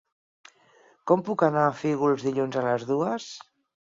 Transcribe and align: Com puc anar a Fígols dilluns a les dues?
Com 1.11 1.21
puc 1.27 1.45
anar 1.49 1.65
a 1.67 1.75
Fígols 1.81 2.25
dilluns 2.29 2.59
a 2.63 2.65
les 2.69 2.87
dues? 2.95 3.29